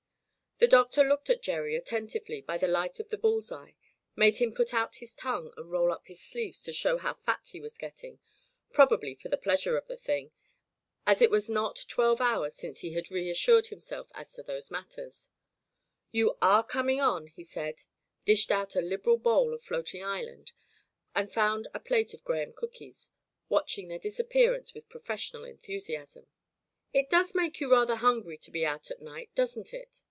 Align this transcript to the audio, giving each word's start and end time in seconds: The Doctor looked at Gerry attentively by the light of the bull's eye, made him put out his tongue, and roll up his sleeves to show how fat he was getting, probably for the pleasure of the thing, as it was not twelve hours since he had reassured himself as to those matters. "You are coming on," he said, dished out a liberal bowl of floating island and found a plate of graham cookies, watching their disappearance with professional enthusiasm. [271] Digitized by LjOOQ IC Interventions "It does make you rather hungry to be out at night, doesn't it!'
The 0.63 0.67
Doctor 0.67 1.03
looked 1.03 1.31
at 1.31 1.41
Gerry 1.41 1.75
attentively 1.75 2.39
by 2.39 2.59
the 2.59 2.67
light 2.67 2.99
of 2.99 3.09
the 3.09 3.17
bull's 3.17 3.51
eye, 3.51 3.75
made 4.15 4.37
him 4.37 4.53
put 4.53 4.75
out 4.75 4.97
his 4.97 5.15
tongue, 5.15 5.51
and 5.57 5.71
roll 5.71 5.91
up 5.91 6.05
his 6.05 6.21
sleeves 6.21 6.61
to 6.61 6.71
show 6.71 6.99
how 6.99 7.15
fat 7.15 7.47
he 7.51 7.59
was 7.59 7.79
getting, 7.79 8.19
probably 8.69 9.15
for 9.15 9.27
the 9.27 9.39
pleasure 9.39 9.75
of 9.75 9.87
the 9.87 9.97
thing, 9.97 10.29
as 11.07 11.19
it 11.19 11.31
was 11.31 11.49
not 11.49 11.83
twelve 11.87 12.21
hours 12.21 12.53
since 12.53 12.81
he 12.81 12.93
had 12.93 13.09
reassured 13.09 13.65
himself 13.67 14.11
as 14.13 14.31
to 14.33 14.43
those 14.43 14.69
matters. 14.69 15.29
"You 16.11 16.37
are 16.43 16.63
coming 16.63 17.01
on," 17.01 17.25
he 17.25 17.43
said, 17.43 17.81
dished 18.23 18.51
out 18.51 18.75
a 18.75 18.81
liberal 18.81 19.17
bowl 19.17 19.55
of 19.55 19.63
floating 19.63 20.03
island 20.03 20.51
and 21.15 21.33
found 21.33 21.69
a 21.73 21.79
plate 21.79 22.13
of 22.13 22.23
graham 22.23 22.53
cookies, 22.53 23.09
watching 23.49 23.87
their 23.87 23.97
disappearance 23.97 24.75
with 24.75 24.89
professional 24.89 25.43
enthusiasm. 25.43 26.21
[271] 26.21 26.21
Digitized 26.21 26.21
by 26.21 26.21
LjOOQ 26.21 26.29
IC 26.29 26.53
Interventions 26.53 26.93
"It 26.93 27.09
does 27.09 27.33
make 27.35 27.59
you 27.59 27.71
rather 27.71 27.95
hungry 27.95 28.37
to 28.37 28.51
be 28.51 28.63
out 28.63 28.91
at 28.91 29.01
night, 29.01 29.33
doesn't 29.33 29.73
it!' 29.73 29.99